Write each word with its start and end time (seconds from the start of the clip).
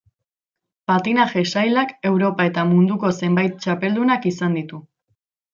Patinaje 0.91 1.43
sailak 1.57 1.93
Europa 2.13 2.47
eta 2.53 2.65
munduko 2.71 3.13
zenbait 3.23 3.63
txapeldunak 3.67 4.29
izan 4.35 4.61
ditu. 4.61 4.85